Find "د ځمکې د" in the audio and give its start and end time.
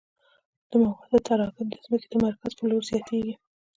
1.69-2.15